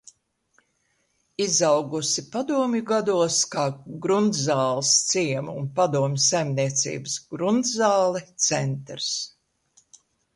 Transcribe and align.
"Izaugusi 1.43 2.21
padomju 2.35 2.79
gados 2.91 3.35
kā 3.51 3.65
Grundzāles 4.05 4.93
ciema 5.11 5.55
un 5.63 5.67
padomju 5.81 6.23
saimniecības 6.29 7.19
"Grundzāle" 7.35 8.23
centrs." 8.47 9.11